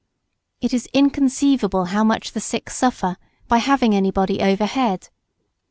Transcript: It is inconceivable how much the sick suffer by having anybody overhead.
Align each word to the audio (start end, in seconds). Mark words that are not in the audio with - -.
It 0.61 0.73
is 0.73 0.87
inconceivable 0.93 1.85
how 1.93 2.03
much 2.03 2.31
the 2.31 2.39
sick 2.39 2.71
suffer 2.71 3.17
by 3.47 3.59
having 3.59 3.93
anybody 3.93 4.41
overhead. 4.41 5.09